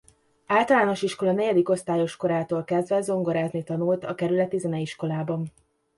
Általános 0.47 1.01
iskola 1.01 1.31
negyedik 1.31 1.69
osztályos 1.69 2.15
korától 2.15 2.63
kezdve 2.63 3.01
zongorázni 3.01 3.63
tanult 3.63 4.03
a 4.03 4.15
kerületi 4.15 4.57
zeneiskolában. 4.57 5.53